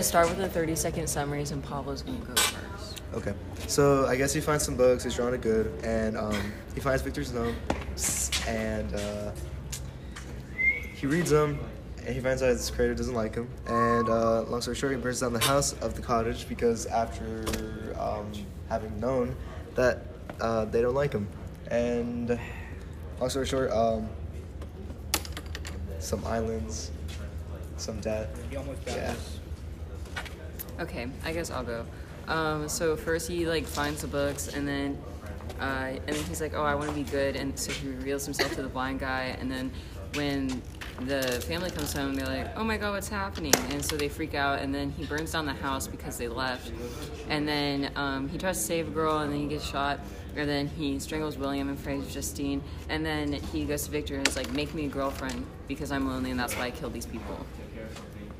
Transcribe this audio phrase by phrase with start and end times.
[0.00, 3.02] Let's start with the 30 second summaries, and Pablo's gonna go first.
[3.12, 3.34] Okay.
[3.66, 5.04] So I guess he finds some books.
[5.04, 9.30] He's drawing it good, and um, he finds Victor's notes, and uh,
[10.94, 11.60] he reads them,
[11.98, 13.46] and he finds out his creator doesn't like him.
[13.66, 17.94] And uh, long story short, he burns down the house of the cottage because after
[18.00, 18.32] um,
[18.70, 19.36] having known
[19.74, 20.06] that
[20.40, 21.28] uh, they don't like him,
[21.70, 22.40] and
[23.20, 24.08] long story short, um,
[25.98, 26.90] some islands,
[27.76, 28.28] some death.
[28.48, 29.08] He almost Yeah.
[29.08, 29.39] dies.
[30.80, 31.84] Okay, I guess I'll go.
[32.26, 34.98] Um, so first he like finds the books, and then
[35.60, 38.24] uh, and then he's like, "Oh, I want to be good," and so he reveals
[38.24, 39.70] himself to the blind guy, and then
[40.14, 40.62] when
[41.02, 44.34] the family comes home, they're like, "Oh my God, what's happening?" And so they freak
[44.34, 46.72] out, and then he burns down the house because they left,
[47.28, 50.00] and then um, he tries to save a girl, and then he gets shot.
[50.36, 52.62] And then he strangles William and frays Justine.
[52.88, 56.08] And then he goes to Victor and is like, Make me a girlfriend because I'm
[56.08, 57.44] lonely and that's why I killed these people.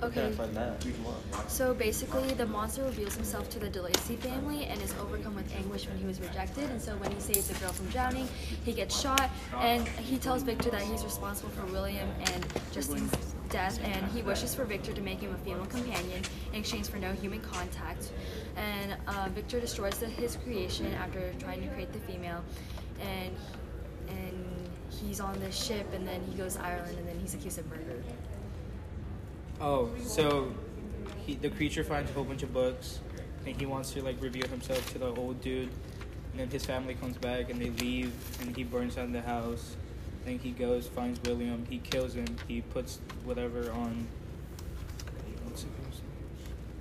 [0.03, 0.31] Okay.
[0.33, 0.83] find that?
[0.85, 1.51] Read them up.
[1.51, 5.55] So basically, the monster reveals himself to the De Lacey family and is overcome with
[5.55, 6.71] anguish when he was rejected.
[6.71, 8.29] And so, when he saves a girl from drowning,
[8.65, 9.31] he gets shot.
[9.59, 13.13] And he tells Victor that he's responsible for William and Justine's
[13.51, 13.79] death.
[13.83, 17.13] And he wishes for Victor to make him a female companion in exchange for no
[17.13, 18.11] human contact.
[18.57, 22.43] And uh, Victor destroys the, his creation after trying to create the female.
[23.01, 23.37] And
[24.09, 27.59] and he's on this ship, and then he goes to Ireland, and then he's accused
[27.59, 28.00] of murder.
[29.61, 30.53] Oh, so
[31.27, 33.01] he, the creature finds a whole bunch of books,
[33.47, 35.69] and he wants to like reveal himself to the old dude.
[36.33, 39.77] And then his family comes back, and they leave, and he burns down the house.
[40.25, 44.07] Then he goes, finds William, he kills him, he puts whatever on.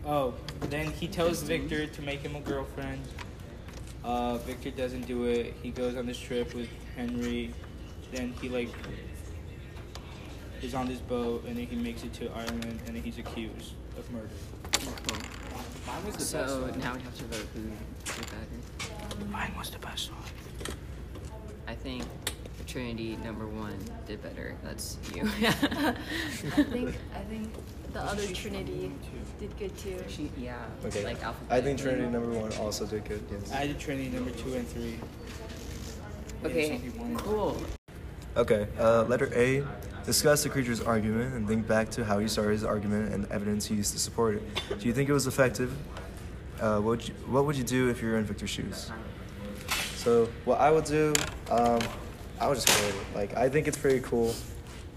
[0.05, 3.01] Oh, then he tells Victor to make him a girlfriend.
[4.03, 5.53] Uh, Victor doesn't do it.
[5.61, 7.53] He goes on this trip with Henry.
[8.11, 8.69] Then he like
[10.63, 13.73] is on this boat, and then he makes it to Ireland, and then he's accused
[13.97, 14.29] of murder.
[15.87, 16.79] Mine was the best So one.
[16.79, 19.25] now we have to vote who did better.
[19.31, 20.21] Mine was the best one.
[21.67, 22.03] I think
[22.67, 23.77] Trinity number one
[24.07, 24.55] did better.
[24.63, 25.23] That's you.
[25.41, 25.93] I
[26.63, 27.53] think I think
[27.93, 28.91] the other Trinity
[29.39, 30.03] did good too.
[30.07, 30.57] she, yeah.
[30.85, 31.03] Okay.
[31.03, 31.75] Like I think alphabetically.
[31.83, 33.23] Trinity number one also did good.
[33.31, 33.51] Yes.
[33.51, 34.99] I did Trinity number two and three.
[36.45, 36.69] Okay.
[36.69, 37.15] There's only one.
[37.17, 37.57] Cool.
[38.37, 39.63] Okay, uh, letter A.
[40.05, 43.31] Discuss the creature's argument and think back to how he started his argument and the
[43.31, 44.79] evidence he used to support it.
[44.79, 45.75] Do you think it was effective?
[46.59, 48.91] Uh, what, would you, what would you do if you were in Victor's shoes?
[49.95, 51.13] So, what I would do,
[51.51, 51.79] um,
[52.39, 52.95] I would just kill it.
[53.13, 54.33] Like, I think it's pretty cool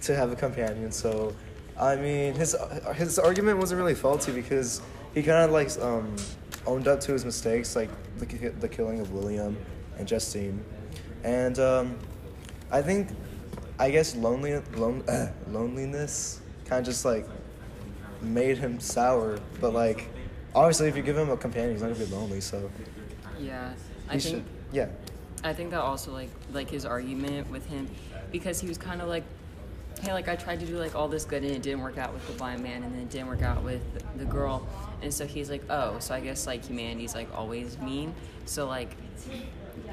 [0.02, 0.90] to have a companion.
[0.92, 1.34] So,
[1.78, 2.56] I mean, his
[2.94, 4.80] his argument wasn't really faulty because
[5.14, 6.14] he kind of like um,
[6.66, 8.26] owned up to his mistakes, like the,
[8.60, 9.56] the killing of William
[9.98, 10.62] and Justine,
[11.24, 11.98] and um,
[12.70, 13.08] I think,
[13.82, 15.02] I guess lonely lone,
[15.48, 17.26] loneliness kind of just like
[18.20, 19.40] made him sour.
[19.60, 20.08] But like,
[20.54, 22.40] obviously, if you give him a companion, he's not gonna be lonely.
[22.40, 22.70] So
[23.40, 23.72] Yeah.
[24.08, 24.86] I he think should, yeah.
[25.42, 27.88] I think that also like like his argument with him
[28.30, 29.24] because he was kind of like
[30.00, 32.12] hey like I tried to do like all this good and it didn't work out
[32.12, 33.82] with the blind man and then it didn't work out with
[34.16, 34.66] the girl
[35.02, 38.14] and so he's like oh so I guess like humanity's like always mean
[38.46, 38.96] so like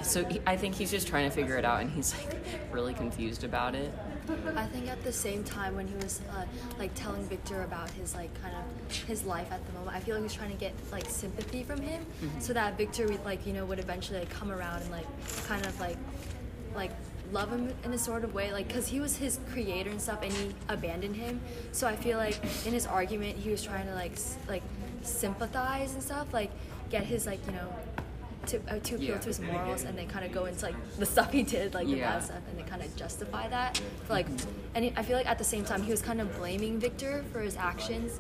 [0.01, 2.35] so he, I think he's just trying to figure it out and he's like
[2.71, 3.91] really confused about it.
[4.55, 6.45] I think at the same time when he was uh,
[6.77, 10.15] like telling Victor about his like kind of his life at the moment, I feel
[10.15, 12.05] like he's trying to get like sympathy from him,
[12.39, 15.07] so that Victor would like you know would eventually like come around and like
[15.47, 15.97] kind of like
[16.75, 16.91] like
[17.31, 20.19] love him in a sort of way like because he was his creator and stuff
[20.23, 21.39] and he abandoned him.
[21.71, 22.35] So i feel like
[22.65, 24.63] in his argument he was trying to like s- like
[25.01, 26.51] sympathize and stuff like
[26.89, 27.73] get his like you know
[28.49, 29.17] to, uh, to appeal Yeah.
[29.19, 31.87] to his morals and they kind of go into like the stuff he did like
[31.87, 32.13] the Yeah.
[32.13, 33.77] bad stuff and they kind of justify that.
[34.05, 34.27] For, like
[34.75, 37.23] and he, i feel like at the same time he was kind of blaming victor
[37.31, 38.19] for his actions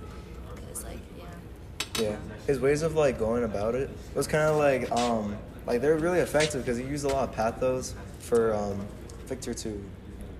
[0.55, 2.01] because like yeah.
[2.01, 2.15] Yeah,
[2.47, 5.35] his ways of like going about it was kind of like um
[5.65, 8.79] like they're really effective because he used a lot of pathos for um
[9.27, 9.83] Victor to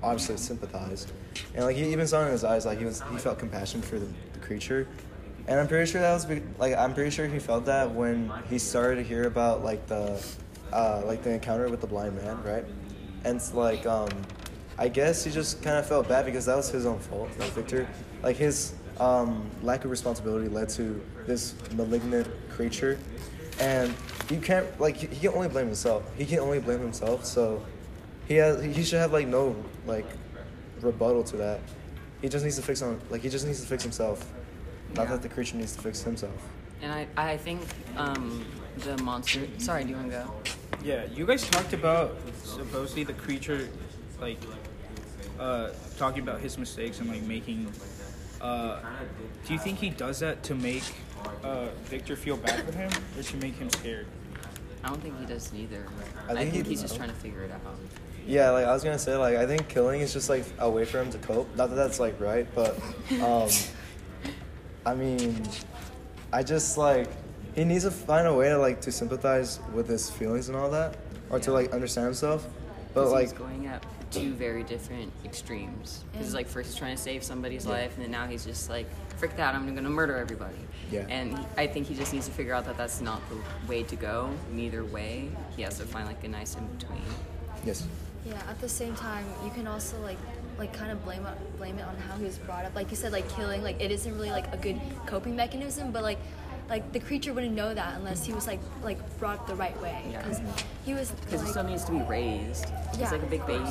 [0.01, 1.05] obviously sympathize,
[1.53, 3.99] and like he even saw in his eyes like he was he felt compassion for
[3.99, 4.87] the, the creature,
[5.49, 6.27] and I'm pretty sure that was
[6.59, 10.23] like I'm pretty sure he felt that when he started to hear about like the
[10.71, 12.63] uh like the encounter with the blind man, right?
[13.25, 14.09] And it's like um
[14.77, 17.49] I guess he just kind of felt bad because that was his own fault, not
[17.49, 17.87] Victor.
[18.21, 22.97] Like his um, lack of responsibility led to this malignant creature,
[23.59, 23.93] and
[24.29, 26.03] you can't like he he can only blame himself.
[26.15, 27.25] He can only blame himself.
[27.25, 27.65] So
[28.27, 29.55] he has he should have like no
[29.87, 30.05] like
[30.79, 31.59] rebuttal to that.
[32.21, 34.31] He just needs to fix on like he just needs to fix himself.
[34.95, 35.11] Not Yeah.
[35.11, 36.33] that the creature needs to fix himself.
[36.81, 37.61] and I I think
[37.97, 38.45] um
[38.85, 40.33] the monster sorry do you want to go
[40.83, 43.67] Yeah, you guys talked about supposedly the creature,
[44.21, 44.39] like,
[45.37, 47.67] uh, talking about his mistakes and like making.
[48.39, 48.79] Uh,
[49.45, 50.83] do you think he does that to make
[51.43, 54.07] uh, Victor feel bad for him or to make him scared?
[54.83, 55.83] I don't think he does neither.
[56.29, 57.59] I I think think, he- he's just trying to figure it out.
[58.25, 60.85] Yeah, like I was gonna say, like I think killing is just like a way
[60.85, 61.53] for him to cope.
[61.57, 62.71] Not that that's like right, but
[63.21, 63.49] um,
[64.85, 65.43] I mean,
[66.31, 67.07] I just like
[67.55, 70.69] he needs to find a way to like to sympathize with his feelings and all
[70.71, 70.95] that,
[71.29, 72.47] or to like understand himself.
[72.93, 76.03] But like, he's going at two very different extremes.
[76.11, 77.71] Because And- like first he's trying to save somebody's Yeah.
[77.71, 78.87] life, and then now he's just like
[79.17, 79.53] freaked out.
[79.53, 80.57] I'm gonna murder everybody.
[80.91, 81.05] Yeah.
[81.09, 83.37] And he- I think he just needs to figure out that that's not the
[83.67, 84.29] way to go.
[84.51, 87.01] Neither way, he has to find like a nice in between.
[87.65, 87.83] yes,
[88.25, 90.17] Yeah, at the same time, you can also like
[90.59, 92.75] like kind of blame it blame it on how he was brought up.
[92.75, 96.03] Like you said, like killing, like it isn't really like a good coping mechanism, but
[96.03, 96.19] like
[96.69, 99.79] like the creature wouldn't know that unless he was like like brought up the right
[99.81, 100.03] way.
[100.11, 100.21] Yeah.
[100.21, 100.41] Because
[100.85, 102.65] he was Because he still needs to be raised.
[102.91, 103.63] He's Yeah, like a big baby.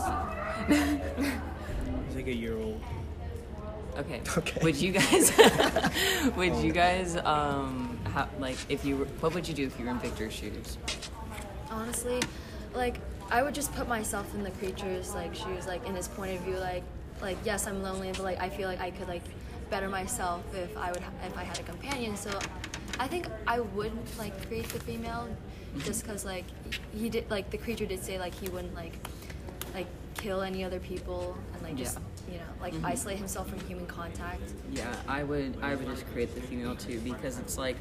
[2.07, 2.81] He's like a year old.
[3.99, 4.21] Okay.
[4.37, 4.61] Okay.
[4.63, 5.33] Would you guys?
[6.37, 9.85] would you guys um ha- like if you were, what would you do if you
[9.85, 10.79] were in Victor's shoes?
[11.71, 12.21] honestly,
[12.75, 12.97] like
[13.31, 16.41] I would just put myself in the creature's like shoes, like in his point of
[16.45, 16.83] view, like
[17.21, 19.23] like yes, I'm lonely, but like I feel like I could like
[19.71, 22.17] better myself if I would ha- if I had a companion.
[22.17, 22.31] So
[22.99, 25.29] I think I would like create the female,
[25.81, 26.45] just because like
[26.97, 28.95] he did like the creature did say like he wouldn't like
[29.75, 31.99] like kill any other people and like just
[32.29, 32.35] Yeah.
[32.35, 32.85] you know like Mhm.
[32.85, 34.41] isolate himself from human contact.
[34.73, 37.77] Yeah, I would I would just create the female too because it's like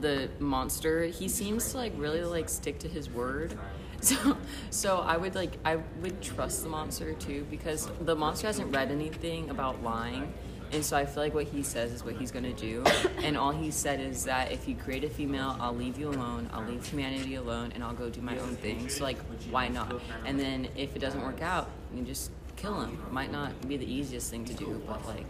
[0.00, 3.56] the monster he seems to like really like stick to his word.
[4.10, 4.36] So
[4.70, 8.90] so I would like I would trust the monster too because the monster hasn't read
[8.90, 10.32] anything about lying.
[10.72, 12.82] And so I feel like what he says is what he's gonna do.
[13.22, 16.48] And all he said is that if you create a female, I'll leave you alone,
[16.52, 18.88] I'll leave humanity alone, and I'll go do my own thing.
[18.88, 19.18] So like,
[19.50, 20.00] why not?
[20.24, 22.98] And then if it doesn't work out, you just kill him.
[23.10, 25.26] Might not be the easiest thing to do, but like,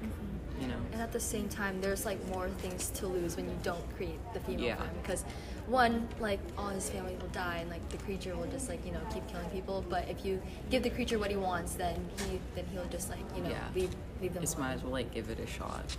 [0.60, 0.76] you know.
[0.92, 4.20] And at the same time, there's like more things to lose when you don't create
[4.34, 4.86] the female Yeah.
[5.02, 5.24] because
[5.72, 8.92] one, like all his family will die and like the creature will just like you
[8.92, 9.84] know keep killing people.
[9.88, 10.40] But if you
[10.70, 11.96] give the creature what he wants, then
[12.28, 13.64] he then he'll just like you know Yeah.
[13.74, 13.90] leave
[14.20, 14.42] leave them.
[14.42, 15.96] Just might as well like give it a shot.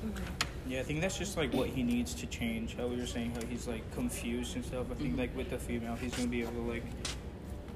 [0.68, 2.78] Yeah, I think that's just like what he needs to change.
[2.78, 4.86] How we were saying how he's like confused and stuff.
[4.92, 6.84] I think like with the female, he's gonna be able to like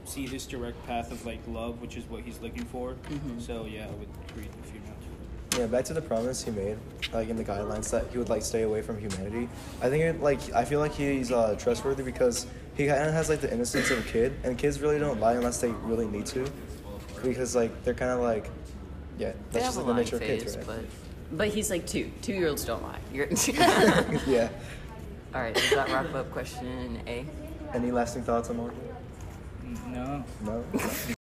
[0.06, 2.94] see his direct path of like love, which is what he's looking for.
[3.10, 3.42] Mhm.
[3.42, 5.07] So yeah, I would create the female too.
[5.58, 5.66] Yeah.
[5.68, 6.78] Back to the promise he made,
[7.14, 9.50] like in the guidelines that he would like stay away from humanity.
[9.82, 13.30] I think it like I feel like he's uh, trustworthy because he kind of has
[13.30, 16.26] like the innocence of a kid, and kids really don't lie unless they really need
[16.28, 16.48] to,
[17.24, 18.50] because like they're kind of like,
[19.18, 20.68] yeah, that's have just like the lying nature of kids, right?
[20.68, 20.80] but
[21.32, 22.12] but he's like two.
[22.22, 23.00] Two year olds don't lie.
[23.14, 23.28] You're
[24.28, 24.50] yeah.
[25.34, 27.26] All right, does that wrap up question A?
[27.74, 28.80] Any lasting thoughts on Morgan?
[29.88, 30.24] No.
[30.44, 30.64] No.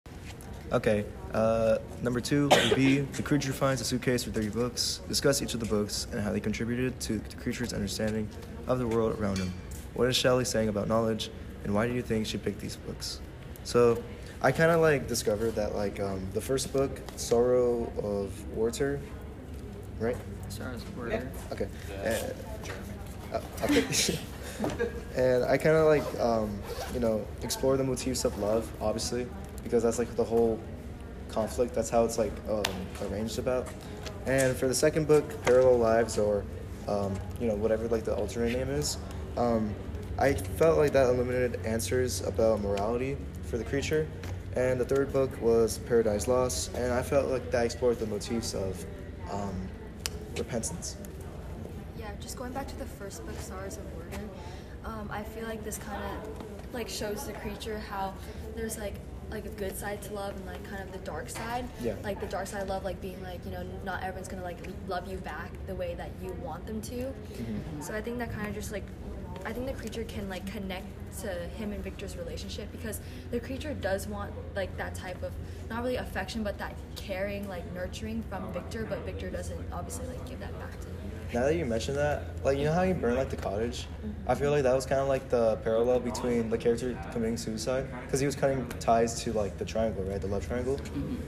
[0.72, 1.06] okay.
[1.34, 5.02] Uh, number two would be the creature finds a suitcase with 30 books.
[5.08, 8.30] Discuss each of the books and how they contributed to the creature's understanding
[8.68, 9.54] of the world around him.
[9.94, 11.30] What is Shelley saying about knowledge,
[11.64, 13.20] and why do you think she picked these books?
[13.64, 14.02] So,
[14.42, 19.00] I kind of like discovered that like um, the first book, Sorrow of Werther,
[20.00, 20.16] right?
[20.50, 21.22] Stars were.
[21.52, 21.68] Okay.
[22.04, 23.84] Uh, uh, okay.
[25.16, 26.60] and I kind of like, um,
[26.94, 29.28] you know, explore the motifs of love, obviously,
[29.68, 30.60] because that's like the whole
[31.30, 31.74] conflict.
[31.74, 32.64] That's how it's like um,
[33.10, 33.68] arranged about.
[34.26, 36.44] And for the second book, Parallel Lives, or
[36.88, 38.98] um, you know, whatever like the alternate name is,
[39.36, 39.74] um,
[40.18, 44.08] I felt like that illuminated answers about morality for the creature.
[44.56, 48.56] And the third book was Paradise Lost, and I felt like that explored the motifs
[48.56, 48.84] of
[49.32, 49.68] um,
[50.36, 50.98] repentance.
[52.00, 54.24] Yeah, just going back to the first book, Stars of Order,
[54.84, 58.14] um, I feel like this kind of like shows the creature how
[58.56, 58.96] there's like
[59.32, 61.68] like a good side to love and like kind of the dark side.
[61.82, 61.96] Yeah.
[62.04, 64.58] Like the dark side of love, like being like you know not everyone's gonna like
[64.88, 66.96] love you back the way that you want them to.
[66.96, 67.82] Mm-hmm.
[67.82, 68.84] So I think that kind of just like
[69.46, 70.86] I think the creature can like connect
[71.22, 73.00] to him and Victor's relationship because
[73.32, 75.32] the creature does want like that type of
[75.70, 80.28] not really affection but that caring like nurturing from Victor, but Victor doesn't obviously like
[80.28, 81.07] give that back to him.
[81.34, 83.86] Now that you mention that, like you know how you burn like the cottage,
[84.28, 87.86] I feel like that was kind of like the parallel between the character committing suicide
[88.06, 90.80] because he was cutting ties to like the triangle, right, the love triangle,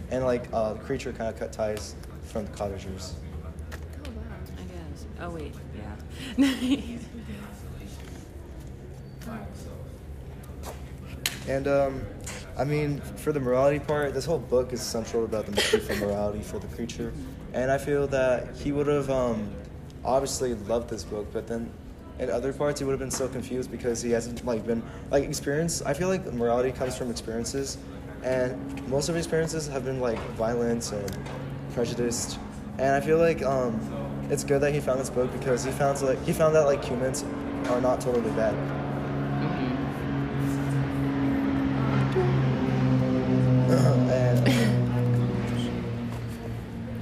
[0.10, 3.16] and like uh, the creature kind of cut ties from the cottagers.
[4.06, 4.24] Oh wow.
[4.58, 5.06] I guess.
[5.20, 5.54] Oh wait,
[6.38, 6.98] yeah.
[11.48, 12.06] And um,
[12.58, 16.00] I mean, for the morality part, this whole book is central about the motif of
[16.00, 17.12] morality for the creature,
[17.54, 19.50] and I feel that he would have um,
[20.04, 21.70] obviously loved this book, but then
[22.20, 25.24] in other parts he would have been so confused because he hasn't like been like
[25.24, 25.82] experience.
[25.82, 27.78] I feel like morality comes from experiences,
[28.24, 31.18] and most of his experiences have been like violence and
[31.74, 32.40] prejudiced,
[32.78, 33.80] and I feel like um,
[34.30, 36.84] it's good that he found this book because he found like he found that like
[36.84, 37.24] humans
[37.70, 38.79] are not totally bad.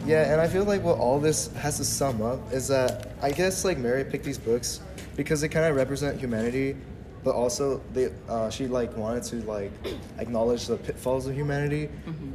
[0.07, 3.31] Yeah, and I feel like what all this has to sum up is that I
[3.31, 4.81] guess like Mary picked these books
[5.15, 6.75] because they kind of represent humanity,
[7.23, 9.71] but also they uh, she like wanted to like
[10.17, 11.89] acknowledge the pitfalls of humanity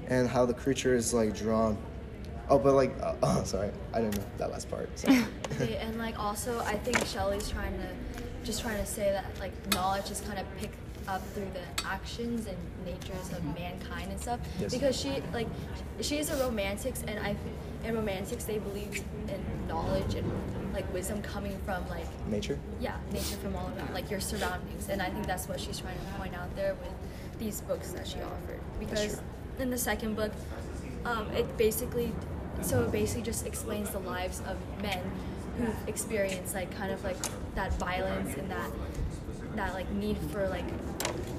[0.09, 1.79] and how the creature is like drawn.
[2.51, 4.91] Oh, but like, uh, oh, sorry, I didn't know that last part.
[4.99, 5.25] Sorry.
[5.61, 7.87] Okay, and like also, I think Shelley's trying to,
[8.43, 10.75] just trying to say that like knowledge is kind of picked
[11.09, 14.41] up through the actions and natures of mankind and stuff.
[14.61, 14.73] Yes.
[14.73, 15.49] Because she like,
[16.01, 17.37] she is a romantics, and I,
[17.85, 20.31] in romantics they believe in knowledge and
[20.73, 22.59] like wisdom coming from like Nature.
[22.81, 24.89] yeah, nature from all around, like your surroundings.
[24.89, 28.07] And I think that's what she's trying to point out there with these books that
[28.07, 28.61] she offered.
[28.79, 29.21] Because
[29.59, 30.33] in the second book,
[31.05, 32.13] um, it basically,
[32.63, 35.03] so it basically just explains the lives of men
[35.59, 37.17] who've experienced like kind of like
[37.55, 38.71] that violence and that
[39.57, 40.65] that like need for like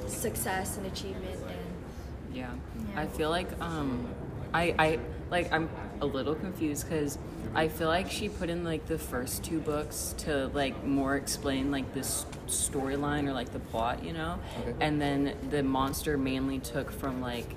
[0.07, 2.49] success and achievement and Yeah.
[2.93, 3.01] Yeah.
[3.01, 4.07] I feel like um
[4.53, 4.99] I I
[5.31, 5.69] like I'm
[6.01, 7.17] a little confused cuz
[7.55, 11.69] I feel like she put in like the first two books to like more explain
[11.71, 14.39] like this storyline or like the plot, you know?
[14.61, 14.73] Okay.
[14.81, 17.55] And then the monster mainly took from like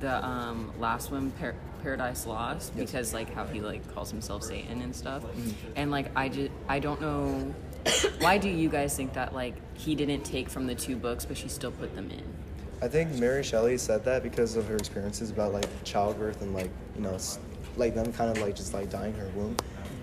[0.00, 2.86] the um last one Par- Paradise Lost Yes.
[2.86, 5.22] because like how he like calls himself Satan and stuff.
[5.22, 5.50] Mm-hmm.
[5.76, 7.54] And like I just I don't know
[8.18, 11.36] why do you guys think that like he didn't take from the two books but
[11.36, 12.22] she still put them in?
[12.82, 16.70] I think Mary Shelley said that because of her experiences about like childbirth and like
[16.96, 17.18] you know
[17.76, 19.56] like them kind of like just like dying her womb.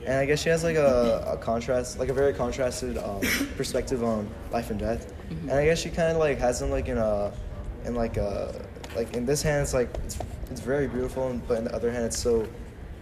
[0.06, 3.20] And I guess she has like a, a contrast, like a very contrasted um,
[3.58, 5.14] perspective on life and death.
[5.30, 7.32] And I guess she kind of like has them like in a,
[7.84, 8.66] in like a,
[8.96, 10.18] like in this hand it's like it's,
[10.50, 12.48] it's very beautiful, and, but in the other hand it's so,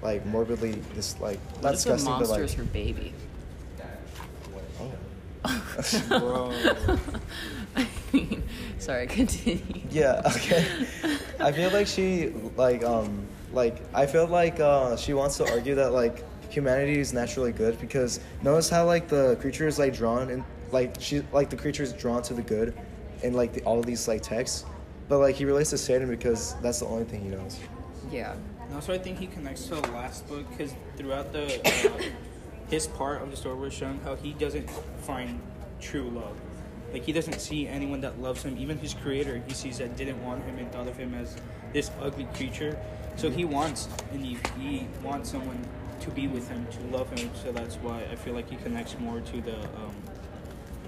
[0.01, 2.51] like morbidly just like not the disgusting, but like.
[2.51, 3.13] her baby?
[6.07, 6.53] Bro.
[7.75, 8.43] I mean,
[8.79, 9.81] sorry, continue.
[9.89, 10.21] Yeah.
[10.25, 10.65] Okay.
[11.39, 15.75] I feel like she like um like I feel like uh, she wants to argue
[15.75, 20.29] that like humanity is naturally good because notice how like the creature is like drawn
[20.29, 22.77] and like she like the creature is drawn to the good
[23.23, 24.65] in like the, all these like texts,
[25.07, 27.59] but like he relates to Satan because that's the only thing he knows.
[28.11, 28.35] Yeah.
[28.65, 32.03] And also, I think he connects to the last book because throughout the uh,
[32.69, 34.69] his part of the story was shown how he doesn't
[35.01, 35.39] find
[35.79, 36.39] true love.
[36.93, 38.57] Like he doesn't see anyone that loves him.
[38.57, 41.35] Even his creator, he sees that didn't want him and thought of him as
[41.73, 42.77] this ugly creature.
[43.17, 45.65] So he wants and he, he wants someone
[46.01, 47.29] to be with him, to love him.
[47.43, 49.95] So that's why I feel like he connects more to the um,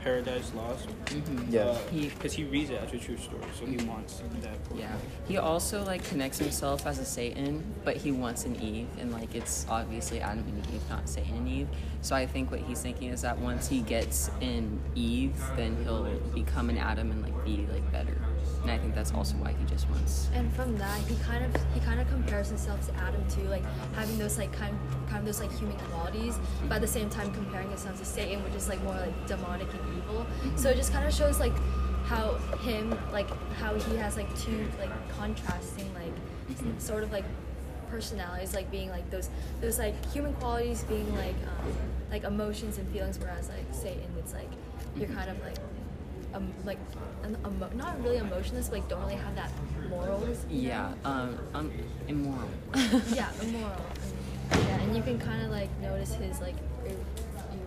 [0.04, 0.88] Paradise Lost.
[1.06, 1.52] Mm-hmm.
[1.54, 1.62] Yeah.
[1.62, 4.58] Uh, he- because he reads it as a true story, so he wants that.
[4.68, 4.88] for Yeah.
[4.88, 5.00] him.
[5.28, 9.34] He also like connects himself as a Satan, but he wants an Eve, and like
[9.36, 11.68] it's obviously Adam and Eve, not Satan and Eve.
[12.02, 16.06] So I think what he's thinking is that once he gets in Eve, then he'll
[16.34, 18.18] become an Adam and like be like better.
[18.64, 20.30] And I think that's also why he just wants.
[20.34, 23.64] And from that, he kind of he kind of compares himself to Adam too, like
[23.96, 26.38] having those like kind kind of those like human qualities,
[26.68, 29.68] but at the same time comparing himself to Satan, which is like more like demonic
[29.74, 30.26] and evil.
[30.56, 31.54] So it just kind of shows like
[32.06, 37.26] how him like how he has like two like contrasting like sort of like
[37.90, 39.30] personalities, like being like those
[39.62, 41.74] those like human qualities being like um,
[42.12, 44.50] like emotions and feelings, whereas like Satan, it's like
[44.96, 45.58] you're kind of like
[46.34, 46.78] um, like
[47.24, 49.52] an, emo- not really emotionless, but like don't really have that
[49.90, 50.46] morals.
[50.50, 50.94] you Yeah.
[51.04, 51.10] know?
[51.10, 51.40] Um.
[51.54, 51.72] um
[52.08, 52.50] immoral.
[53.14, 53.82] yeah, immoral.
[54.52, 56.56] And, yeah, and you can kind of like notice his like
[56.86, 56.96] ir-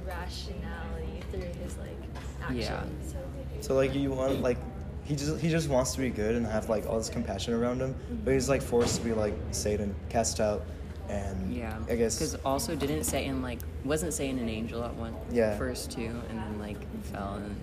[0.07, 1.97] irrationality through his like
[2.43, 2.59] actions.
[2.67, 2.83] Yeah.
[3.13, 3.19] So,
[3.61, 4.59] So like you want like
[5.05, 7.81] he just he just wants to be good and have like all this compassion around
[7.81, 10.63] him, but he's like forced to be like Satan, cast out,
[11.09, 11.77] and Yeah.
[11.89, 15.57] I guess Because also didn't Satan like wasn't Satan an angel at one Yeah.
[15.59, 16.77] first too, and then like
[17.07, 17.57] fell, and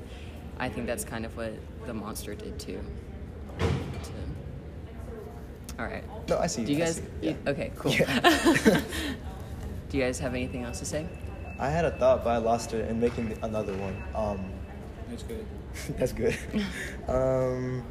[0.60, 1.54] I think that's kind of what
[1.86, 2.80] the monster did too.
[3.60, 3.66] To-
[5.80, 6.04] All right.
[6.28, 6.66] no, I see.
[6.66, 6.96] Do you I guys?
[6.98, 7.52] see, you- yeah.
[7.52, 7.92] okay, cool.
[7.92, 8.82] Yeah.
[9.90, 11.08] Do you guys have anything else to say?
[11.60, 13.96] I had a thought, but I lost it in making another one.
[14.14, 14.52] Um,
[15.10, 15.46] That's good.
[15.98, 16.36] that's good.
[17.08, 17.84] um,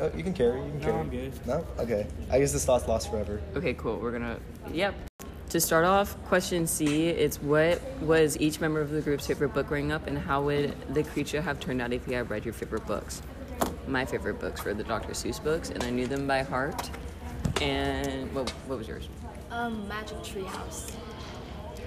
[0.00, 0.60] oh, you can carry.
[0.64, 0.98] You can No, carry.
[1.00, 1.46] I'm good.
[1.46, 1.66] No.
[1.78, 2.06] Okay.
[2.30, 3.40] I guess this thought's lost forever.
[3.54, 3.98] Okay, cool.
[3.98, 4.38] We're gonna.
[4.72, 4.94] Yep.
[5.50, 9.68] To start off, question C, it's what was each member of the group's favorite book
[9.68, 12.52] growing up, and how would the creature have turned out if you had read your
[12.52, 13.22] favorite books?
[13.86, 15.12] My favorite books were the Dr.
[15.14, 16.90] Seuss books, and I knew them by heart.
[17.62, 19.08] And what, what was yours?
[19.50, 20.92] um, Magic Tree House.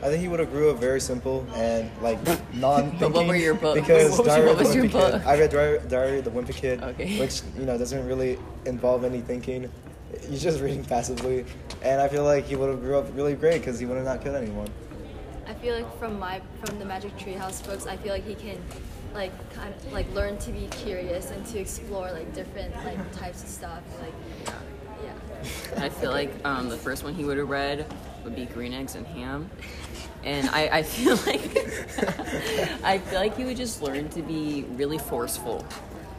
[0.02, 2.18] I think he would have grew up very simple and like
[2.56, 2.98] non-thinking.
[3.00, 3.80] But what were your books?
[3.82, 5.12] Because What was your- Diary what of the was your Wimpy Kid.
[5.12, 5.28] book?
[5.28, 7.20] I read Diary, Diary of the Wimpy Kid, Okay.
[7.20, 9.70] which you know doesn't really involve any thinking.
[10.28, 11.46] he's just reading passively,
[11.82, 14.06] and I feel like he would have grew up really great because he would have
[14.06, 14.70] not killed anyone.
[15.48, 18.58] I feel like from my from the Magic Treehouse books, I feel like he can
[19.14, 23.44] like kind of like learn to be curious and to explore like different like types
[23.44, 23.84] of stuff.
[24.00, 24.14] Like
[24.46, 25.84] yeah.
[25.84, 27.86] I feel like um, the first one he would have read
[28.24, 29.50] would be Green Eggs and Ham.
[30.24, 31.42] And I, I feel like
[32.84, 35.66] I feel like he would just learn to be really forceful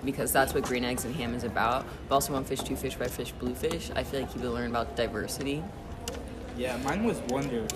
[0.05, 1.87] because that's what Green Eggs and Ham is about.
[2.09, 4.71] But also on Fish Two Fish by Fish Bluefish, I feel like you would learn
[4.71, 5.63] about diversity.
[6.57, 7.67] Yeah, mine was Wonder,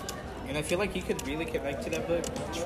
[0.47, 2.23] and I feel like you could really connect to that book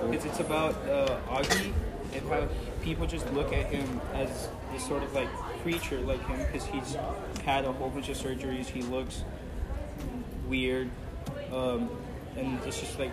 [0.10, 1.74] because it's about uh, Augie
[2.14, 2.48] and how
[2.82, 5.30] people just look at him as this sort of like
[5.64, 6.98] creature like him because he's
[7.46, 8.66] had a whole bunch of surgeries.
[8.66, 9.24] He looks
[10.48, 10.90] weird,
[11.54, 11.90] um,
[12.36, 13.12] and it's just like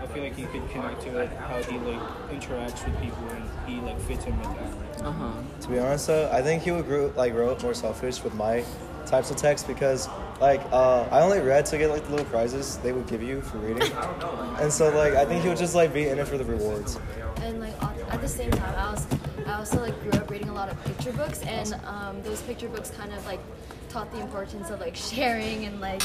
[0.00, 3.48] I feel like you could connect to it how he like interacts with people and
[3.66, 4.85] he like fits in with that.
[5.02, 5.30] Uh huh.
[5.62, 8.34] To be honest, though, I think he would grow, like grow up more selfish with
[8.34, 8.64] my
[9.06, 10.08] types of text because
[10.40, 13.40] like uh, I only read to get like the little prizes they would give you
[13.42, 13.90] for reading,
[14.60, 16.98] and so like I think he would just like be in it for the rewards.
[17.42, 19.04] and like at- at the same time i was
[19.46, 22.68] i also like grew up reading a lot of picture books and um, those picture
[22.68, 23.40] books kind of like
[23.88, 26.02] taught the importance of like sharing and like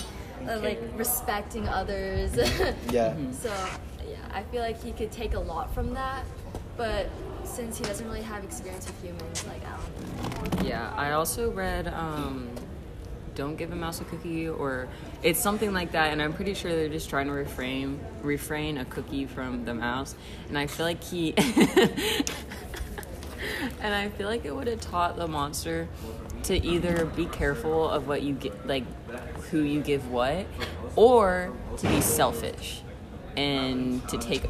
[0.49, 2.31] uh, like respecting others
[2.91, 3.15] Yeah.
[3.31, 3.49] so
[4.09, 6.23] yeah i feel like he could take a lot from that
[6.75, 7.07] but
[7.43, 12.49] since he doesn't really have experience with humans like don't Yeah, I also read um,
[13.35, 14.87] "Don't Give a Mouse a Cookie" or
[15.23, 18.85] it's something like that, and I'm pretty sure they're just trying to refrain refrain a
[18.85, 20.15] cookie from the mouse,
[20.47, 21.33] and I feel like he
[23.81, 25.87] and I feel like it would have taught the monster
[26.43, 28.83] to either be careful of what you get, like
[29.49, 30.45] who you give what,
[30.95, 32.81] or to be selfish
[33.37, 34.43] and to take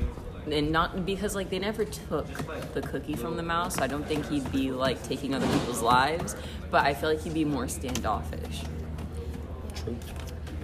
[0.50, 2.28] and not because like they never took
[2.74, 3.80] the cookie from the mouse.
[3.80, 6.36] I don't think he'd be like taking other people's lives,
[6.70, 8.62] but I feel like he'd be more standoffish.
[9.76, 9.98] True.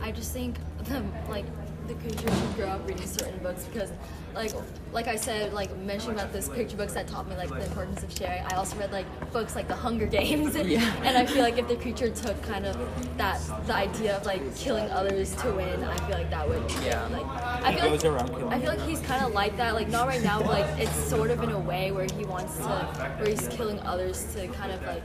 [0.02, 1.46] I just think the like
[1.88, 3.92] the creature should grow up reading certain books because
[4.38, 4.54] like
[4.94, 8.04] like I said, like mentioning about those picture books that taught me like the importance
[8.04, 8.42] of sharing.
[8.46, 10.56] I also read like books like The Hunger Games.
[10.68, 10.94] Yeah.
[11.04, 12.76] And I feel like if the creature took kind of
[13.18, 17.06] that the idea of like killing others to win, I feel like that would Yeah.
[17.08, 17.26] like
[17.64, 18.06] I feel like.
[18.54, 19.74] I feel like he's kind of like that.
[19.74, 22.58] Like not right now, but like it's sort of in a way where he wants
[22.58, 22.64] to,
[23.18, 25.04] where he's killing others to kind of like,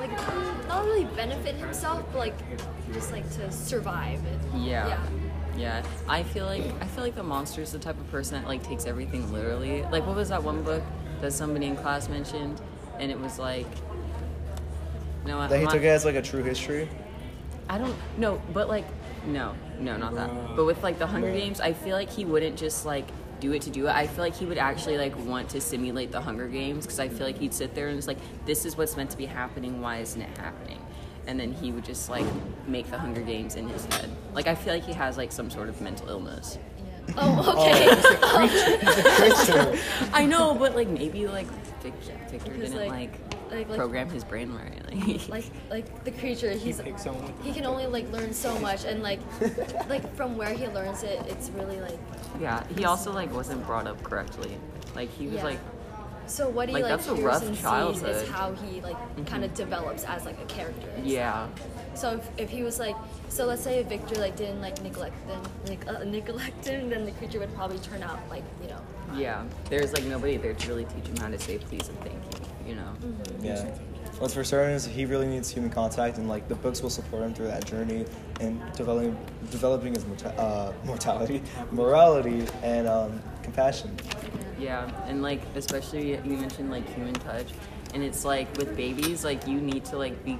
[0.00, 0.10] like
[0.68, 2.34] not really benefit himself, but like
[2.92, 4.20] just like to survive.
[4.54, 4.88] Yeah.
[4.88, 5.00] Yeah.
[5.58, 8.46] Yeah, I feel like I feel like the monster is the type of person that
[8.48, 9.82] like takes everything literally.
[9.84, 10.82] Like, what was that one book
[11.20, 12.60] that somebody in class mentioned,
[13.00, 13.66] and it was like,
[15.26, 16.88] no, That he I'm took not- it as like a true history.
[17.68, 18.86] I don't know, but like
[19.26, 20.30] no, no, not that.
[20.56, 23.06] But with like the Hunger Games, I feel like he wouldn't just like
[23.40, 23.90] do it to do it.
[23.94, 27.08] I feel like he would actually like want to simulate the Hunger Games because I
[27.08, 29.80] feel like he'd sit there and it's like, this is what's meant to be happening.
[29.82, 30.78] Why isn't it happening?
[31.28, 32.24] And then he would just like
[32.66, 34.08] make the Hunger Games in his head.
[34.32, 36.58] Like I feel like he has like some sort of mental illness.
[37.08, 37.14] Yeah.
[37.18, 37.88] Oh, okay.
[40.12, 41.46] I know, but like maybe like
[41.82, 43.12] Victor, Victor didn't like- like,
[43.50, 44.74] like- like- program his brain right.
[45.28, 48.84] Like, like like the creature, he's picks someone he can only like learn so much,
[48.84, 49.20] and like
[49.88, 51.98] like from where he learns it, it's really like
[52.40, 54.56] yeah, he also like wasn't brought up correctly.
[54.94, 55.44] Like he was Yeah.
[55.44, 55.60] like
[56.28, 57.56] so what he Like, like, that's a hears rough and
[57.96, 60.88] sees is how he like kind of develops as like a character.
[61.02, 61.48] yeah.
[61.94, 62.94] So if, if he was like,
[63.28, 67.04] so let's say if Victor like didn't like neglect them, like uh, neglect him, then
[67.04, 68.80] the creature would probably turn out like you know.
[69.16, 72.14] Yeah, there's like nobody there to really teach him how to say please and thank
[72.66, 72.70] you.
[72.70, 72.92] You know.
[73.40, 73.74] Yeah.
[74.18, 77.22] What's for certain is he really needs human contact, and like the books will support
[77.22, 78.04] him through that journey
[78.40, 79.16] and developing
[79.50, 83.96] developing his morta- uh, mortality, morality, and um, compassion.
[84.58, 87.48] Yeah, and like especially you mentioned like human touch,
[87.94, 90.38] and it's like with babies, like you need to like be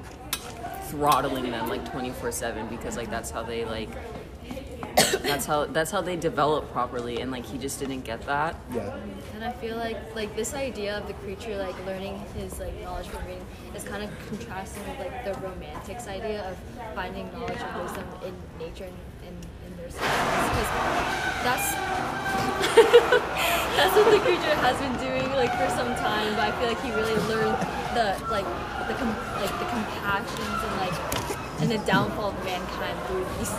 [0.89, 3.91] throttling them like 24/7 because like that's how they like
[5.23, 8.57] that's how that's how they develop properly, and like he just didn't get that.
[8.75, 8.97] Yeah.
[9.35, 13.07] And I feel like like this idea of the creature like learning his like knowledge
[13.07, 16.57] from reading is kind of contrasting with like the romantics idea of
[16.95, 18.97] finding knowledge and wisdom in nature and
[19.95, 21.09] in, in their surroundings.
[21.09, 21.69] Because that's
[23.79, 26.35] that's what the creature has been doing like for some time.
[26.35, 27.57] But I feel like he really learned
[27.95, 28.47] the like
[28.89, 33.53] the com- like the compassions and like and the downfall of mankind through these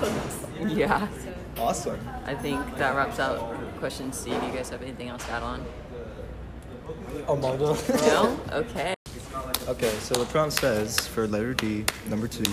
[0.00, 0.46] books.
[0.74, 1.34] Yeah, So.
[1.58, 2.00] Awesome.
[2.26, 3.38] I think that wraps up
[3.78, 4.30] question C.
[4.30, 5.64] Do you guys have anything else to add on?
[7.28, 7.74] Oh, Armando.
[8.06, 8.38] No.
[8.52, 8.94] Okay.
[9.68, 12.50] Okay, so the prompt says for letter D, number two,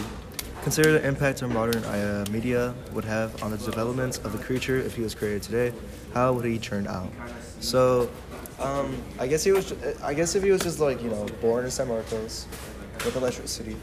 [0.64, 4.78] consider the impact our modern uh, media would have on the development of the creature
[4.78, 5.74] if he was created today.
[6.14, 7.12] How would he turn out?
[7.60, 8.10] So,
[8.60, 9.74] um, I guess he was.
[10.04, 12.48] I guess if he was just like you know born in San Marcos
[13.06, 13.76] with electricity,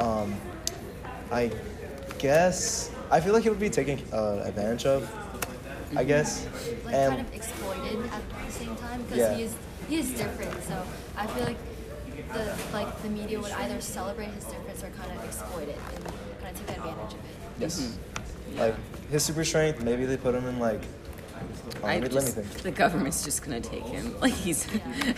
[0.00, 0.34] um,
[1.30, 1.50] I
[2.18, 5.10] guess I feel like he would be taken uh, advantage of.
[5.96, 6.44] I guess,
[6.84, 9.34] like and kind of exploited at the same time because Yeah.
[9.36, 9.54] he is
[9.88, 10.62] he is different.
[10.64, 10.82] So
[11.16, 11.56] I feel like
[12.32, 16.04] the like the media would either celebrate his difference or kind of exploit it and
[16.40, 17.36] kind of take advantage of it.
[17.58, 17.98] yes,
[18.54, 18.62] Yeah.
[18.62, 18.74] like
[19.10, 19.82] his super strength.
[19.82, 20.80] Maybe they put him in like.
[21.84, 24.14] I let, me, let me just, the government's just gonna take him.
[24.20, 24.66] Like he's,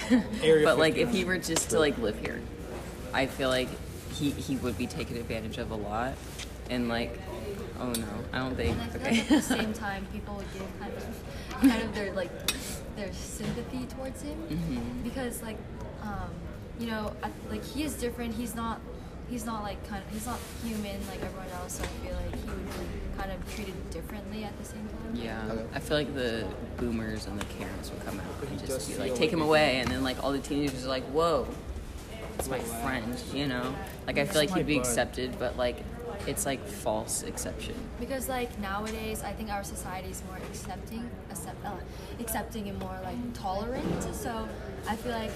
[0.42, 2.40] Area but like if he were just to like live here,
[3.14, 3.68] I feel like
[4.12, 6.14] he he would be taken advantage of a lot,
[6.68, 7.18] and like,
[7.80, 8.72] oh no, I don't think.
[8.72, 9.10] And I feel Okay.
[9.22, 12.30] like at the same time, people would give kind of kind of their like
[12.96, 15.02] their sympathy towards him Mhm.
[15.04, 15.56] because like
[16.02, 16.28] um,
[16.80, 18.34] you know I, like he is different.
[18.34, 18.80] He's not
[19.28, 21.74] he's not like kind of he's not human like everyone else.
[21.78, 25.14] So I feel like he would be kind of treated differently at the same time.
[25.14, 25.64] Yeah, Okay.
[25.74, 26.46] I feel like the
[26.78, 29.76] boomers and the Karens would come out and just be like, like take him away,
[29.76, 31.46] and then like all the teenagers are like, whoa,
[32.38, 33.74] it's my Whoa, friend, you know?
[34.06, 35.76] Like I feel like he'd be accepted, but like
[36.26, 37.74] it's like false exception.
[37.98, 41.72] Because like nowadays, I think our society is more accepting, accept, uh,
[42.18, 44.02] accepting and more like tolerant.
[44.14, 44.48] So
[44.88, 45.30] I feel like,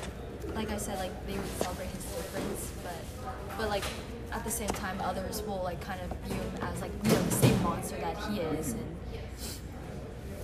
[0.55, 3.85] like I said, like they would celebrate his difference, but but like
[4.33, 7.23] at the same time, others will like kind of view him as like you know
[7.23, 8.73] the same monster that he is.
[8.73, 8.97] And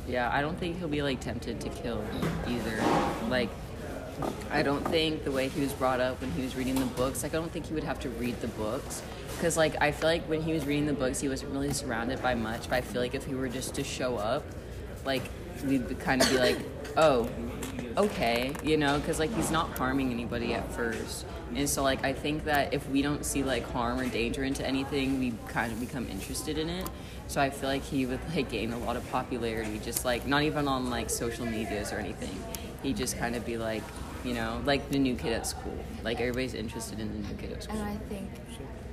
[0.08, 2.04] Yeah, I don't think he'll be like tempted to kill
[2.46, 2.82] either.
[3.28, 3.50] Like,
[4.50, 7.22] I don't think the way he was brought up when he was reading the books,
[7.22, 9.02] like, I don't think he would have to read the books.
[9.36, 12.20] Because, like, I feel like when he was reading the books, he wasn't really surrounded
[12.20, 12.68] by much.
[12.68, 14.44] But I feel like if he were just to show up,
[15.04, 15.22] like,
[15.64, 16.58] we'd kind of be like,
[16.96, 17.28] oh,
[17.96, 18.98] okay, you know?
[18.98, 21.26] Because, like, he's not harming anybody at first.
[21.54, 24.66] And so, like, I think that if we don't see, like, harm or danger into
[24.66, 26.88] anything, we kind of become interested in it.
[27.30, 30.42] So I feel like he would like gain a lot of popularity, just like not
[30.42, 32.36] even on like social medias or anything.
[32.82, 33.84] He'd just kind of be like,
[34.24, 35.78] you know, like the new kid at school.
[36.02, 37.78] Like everybody's interested in the new kid at school.
[37.78, 37.88] and.
[37.88, 38.30] I think,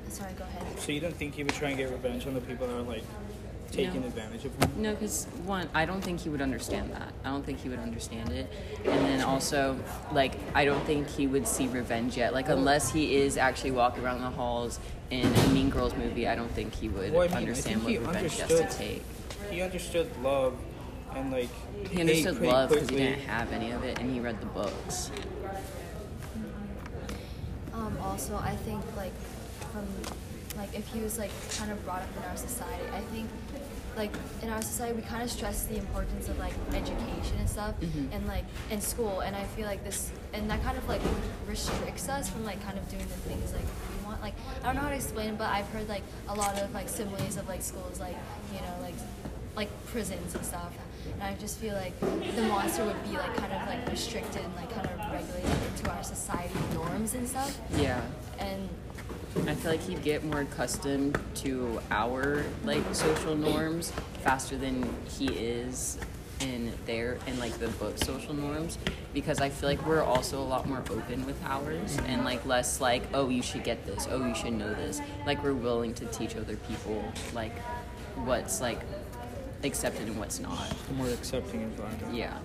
[0.10, 0.80] sorry, go ahead.
[0.80, 2.84] So you don't think he would try and get revenge on the people that are
[2.84, 3.04] like
[3.72, 4.08] taking No.
[4.08, 4.72] advantage of him?
[4.82, 7.12] No, because one, I don't think he would understand that.
[7.24, 8.52] I don't think he would understand it.
[8.86, 9.78] And then also,
[10.14, 12.34] like, I don't think he would see revenge yet.
[12.34, 16.36] Like, unless he is actually walking around the halls in a Mean Girls movie, I
[16.36, 19.04] don't think he would Well, I mean, understand what revenge he has to understood- take.
[19.52, 20.56] He understood love
[21.16, 21.50] and like
[21.90, 25.10] He understood love because he didn't have any of it, and he read the books.
[27.74, 29.14] Um, also, I think like
[29.72, 29.86] from
[30.58, 33.30] like if he was like kind of brought up in our society, I think
[33.96, 34.12] like
[34.44, 38.14] in our society we kind of stress the importance of like education and stuff, Mhm.
[38.14, 41.02] and like in school, and I feel like this and that kind of like
[41.48, 44.22] restricts us from like kind of doing the things like we want.
[44.22, 46.74] Like I don't know how to explain it, but I've heard like a lot of
[46.74, 48.16] like similes of like schools, like
[48.54, 48.96] you know like
[49.56, 50.72] like prisons and stuff.
[51.14, 54.56] And I just feel like the monster would be like kind of like restricted and
[54.56, 57.58] like kind of regulated into our society norms and stuff.
[57.76, 58.02] Yeah.
[58.38, 58.70] And
[59.46, 63.92] I feel like he'd get more accustomed to our like social norms
[64.24, 65.98] faster than he is
[66.40, 68.78] in their in like the book social norms
[69.14, 72.80] because I feel like we're also a lot more open with ours and like less
[72.80, 74.08] like oh you should get this.
[74.10, 75.02] Oh you should know this.
[75.26, 77.58] Like we're willing to teach other people like
[78.16, 78.80] what's like
[79.64, 80.74] accepted and what's not.
[80.96, 82.16] More accepting environment.
[82.16, 82.38] yeah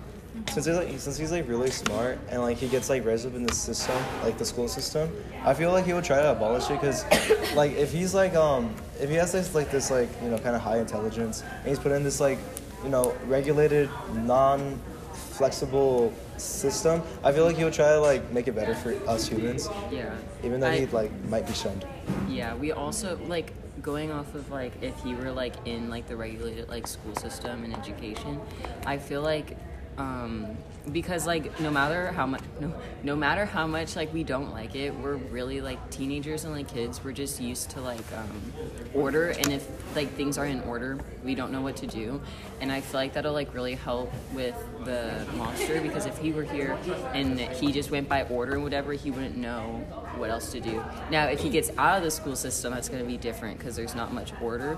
[0.49, 3.35] Since he's like since he's like really smart and like he gets like raised up
[3.35, 5.11] in the system, like the school system,
[5.43, 7.05] I feel like he would try to abolish it because,
[7.55, 10.55] like, if he's like um if he has this like this like you know kind
[10.55, 12.39] of high intelligence and he's put in this like
[12.83, 14.79] you know regulated non
[15.13, 19.27] flexible system, I feel like he would try to like make it better for us
[19.27, 21.85] humans, yeah even though I- he like might be shunned.
[22.27, 26.15] Yeah, we also like going off of like if he were like in like the
[26.15, 28.39] regulated like school system and education,
[28.85, 29.57] I feel like
[29.97, 30.57] um
[30.91, 34.75] because like no matter how much no, no matter how much like we don't like
[34.75, 38.53] it, we're really like teenagers and like kids, we're just used to like um
[38.93, 42.21] order and if like things are in order, we don't know what to do.
[42.59, 46.43] And I feel like that'll like really help with the monster because if he were
[46.43, 46.77] here
[47.13, 49.85] and he just went by order and whatever, he wouldn't know
[50.17, 50.83] what else to do.
[51.09, 53.75] Now, if he gets out of the school system, that's going to be different because
[53.75, 54.77] there's not much order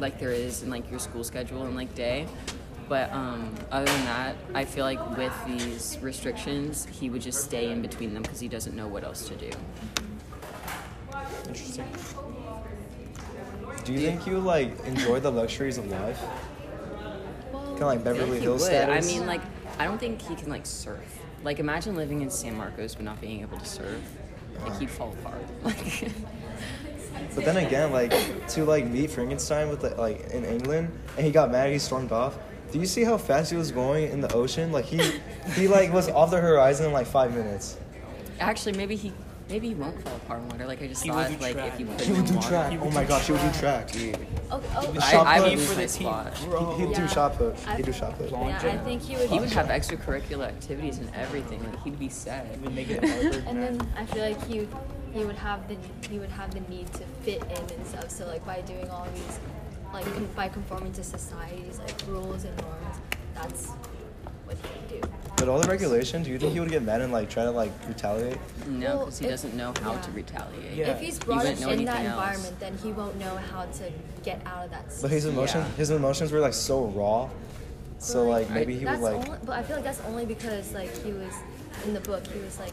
[0.00, 2.26] like there is in like your school schedule and like day.
[2.88, 7.70] But um, other than that, I feel like with these restrictions, he would just stay
[7.70, 9.50] in between them because he doesn't know what else to do.
[11.48, 11.88] Interesting.
[13.84, 16.20] Do you think you like enjoy the luxuries of life?
[17.52, 18.66] well, Kind of like Beverly like Hills would.
[18.68, 19.04] status.
[19.08, 19.40] I mean, like,
[19.78, 21.00] I don't think he can like surf.
[21.44, 24.00] Like, imagine living in San Marcos but not being able to surf.
[24.64, 25.42] Like, he'd fall apart.
[25.62, 28.12] Like, But then again, like
[28.48, 32.12] to like meet Frankenstein with the, like in England, and he got mad, he stormed
[32.12, 32.36] off.
[32.72, 34.72] Do you see how fast he was going in the ocean?
[34.72, 35.00] Like he
[35.54, 37.76] he like was off the horizon in like five minutes.
[38.40, 39.12] actually, maybe he
[39.48, 40.66] maybe he won't fall apart in water.
[40.66, 41.72] Like I just He thought, will do like track.
[41.74, 42.72] if you put He him would in do water, track.
[42.72, 43.54] He Oh my do gosh, he would do dude.
[43.60, 43.90] track.
[43.90, 44.14] Okay,
[44.50, 46.36] oh, The I, shot I put would for lose the spot.
[46.76, 46.96] He'd Yeah.
[47.00, 47.56] do shot put.
[47.76, 48.30] He'd do shot put.
[48.30, 49.30] Yeah, I think he would.
[49.30, 51.62] He would have extracurricular activities and everything.
[51.64, 52.46] Like he'd be set.
[52.62, 53.44] He make it Harvard.
[53.46, 54.68] And then I feel like he would,
[55.12, 55.76] he would have the
[56.10, 58.10] he would have the need to fit in and stuff.
[58.10, 59.38] So like by doing all these,
[59.96, 62.96] like con- by conforming to society's like rules and norms,
[63.34, 63.66] that's
[64.44, 65.08] what he would do.
[65.36, 67.50] But all the regulation, do you think he would get mad and like try to
[67.50, 68.38] like retaliate?
[68.66, 70.00] No, Well, because he if- doesn't know how yeah.
[70.02, 70.74] to retaliate.
[70.74, 70.88] Yeah.
[70.88, 72.18] If he's He brought up wouldn't know in that anything else.
[72.20, 73.90] environment, then he won't know how to
[74.22, 74.84] get out of that.
[75.00, 75.68] But his emotion, Yeah.
[75.76, 77.28] his emotions were like so raw.
[77.98, 79.14] So But, like maybe he would that's like.
[79.14, 81.32] Only, but I feel like that's only because like he was
[81.86, 82.26] in the book.
[82.26, 82.72] He was like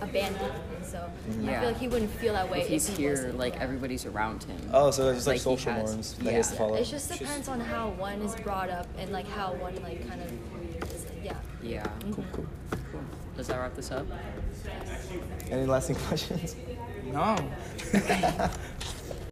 [0.00, 1.60] abandoned, and so I Yeah.
[1.60, 3.62] feel like he wouldn't feel that way If he's if he here, wasn't, like yeah.
[3.62, 4.58] everybody's around him.
[4.72, 6.58] Oh, so it's just like, Like, he social has- norms that he has to yeah.
[6.58, 6.74] follow.
[6.76, 10.22] It just depends on how one is brought up and like how one like kind
[10.22, 11.34] of is, yeah.
[11.62, 11.84] Yeah.
[12.12, 12.44] Cool, cool.
[12.44, 12.92] Mm-hmm.
[12.92, 13.00] Cool.
[13.36, 14.06] Does that wrap this up?
[15.50, 16.56] Any lasting questions?
[17.12, 17.36] no.